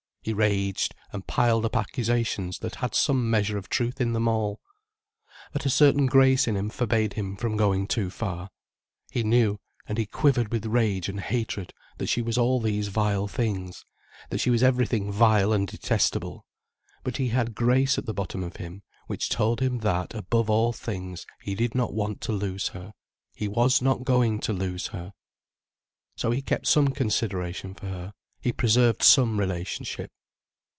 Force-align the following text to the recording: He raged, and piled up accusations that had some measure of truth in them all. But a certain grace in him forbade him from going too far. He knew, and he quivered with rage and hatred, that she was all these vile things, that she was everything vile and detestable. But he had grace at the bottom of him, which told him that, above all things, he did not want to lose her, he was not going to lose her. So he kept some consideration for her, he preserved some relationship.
He 0.23 0.33
raged, 0.33 0.93
and 1.11 1.25
piled 1.25 1.65
up 1.65 1.75
accusations 1.75 2.59
that 2.59 2.75
had 2.75 2.93
some 2.93 3.27
measure 3.31 3.57
of 3.57 3.69
truth 3.69 3.99
in 3.99 4.13
them 4.13 4.27
all. 4.27 4.59
But 5.51 5.65
a 5.65 5.69
certain 5.71 6.05
grace 6.05 6.47
in 6.47 6.55
him 6.55 6.69
forbade 6.69 7.13
him 7.13 7.35
from 7.35 7.57
going 7.57 7.87
too 7.87 8.11
far. 8.11 8.51
He 9.09 9.23
knew, 9.23 9.59
and 9.87 9.97
he 9.97 10.05
quivered 10.05 10.51
with 10.51 10.67
rage 10.67 11.09
and 11.09 11.19
hatred, 11.19 11.73
that 11.97 12.05
she 12.05 12.21
was 12.21 12.37
all 12.37 12.59
these 12.59 12.89
vile 12.89 13.27
things, 13.27 13.83
that 14.29 14.37
she 14.37 14.51
was 14.51 14.61
everything 14.61 15.11
vile 15.11 15.51
and 15.53 15.67
detestable. 15.67 16.45
But 17.03 17.17
he 17.17 17.29
had 17.29 17.55
grace 17.55 17.97
at 17.97 18.05
the 18.05 18.13
bottom 18.13 18.43
of 18.43 18.57
him, 18.57 18.83
which 19.07 19.27
told 19.27 19.59
him 19.59 19.79
that, 19.79 20.13
above 20.13 20.51
all 20.51 20.71
things, 20.71 21.25
he 21.41 21.55
did 21.55 21.73
not 21.73 21.95
want 21.95 22.21
to 22.21 22.31
lose 22.31 22.67
her, 22.67 22.93
he 23.33 23.47
was 23.47 23.81
not 23.81 24.03
going 24.03 24.39
to 24.41 24.53
lose 24.53 24.85
her. 24.89 25.13
So 26.15 26.29
he 26.29 26.43
kept 26.43 26.67
some 26.67 26.89
consideration 26.89 27.73
for 27.73 27.87
her, 27.87 28.13
he 28.43 28.51
preserved 28.51 29.03
some 29.03 29.39
relationship. 29.39 30.11